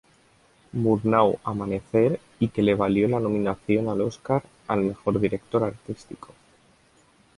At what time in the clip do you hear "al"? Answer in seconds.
3.87-4.01, 4.67-4.81